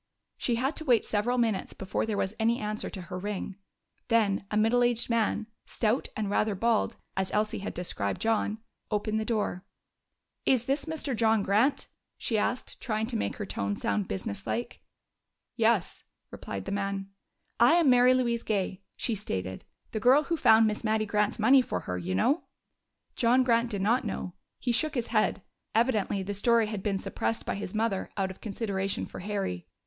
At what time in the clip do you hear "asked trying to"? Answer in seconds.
12.35-13.15